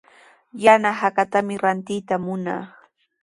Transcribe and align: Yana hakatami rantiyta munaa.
Yana 0.63 0.91
hakatami 1.01 1.55
rantiyta 1.63 2.15
munaa. 2.25 2.63